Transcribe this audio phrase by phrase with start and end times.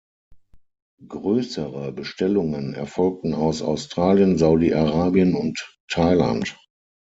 [1.07, 6.57] Größere Bestellungen erfolgten aus Australien, Saudi-Arabien und Thailand.